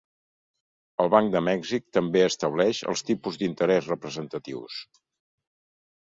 [1.03, 4.79] El Banc de Mèxic també estableix els tipus d'interès representatius.